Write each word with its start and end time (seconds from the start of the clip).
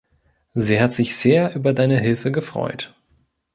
Sie 0.55 0.81
hat 0.81 0.95
sich 0.95 1.15
sehr 1.15 1.55
über 1.55 1.73
deine 1.73 1.99
Hilfe 1.99 2.31
gefreut. 2.31 2.95